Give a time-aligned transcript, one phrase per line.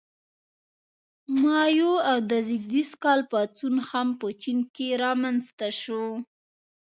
[1.41, 2.49] مائو او د ز
[3.03, 6.05] کال پاڅون هم په چین کې رامنځته شو.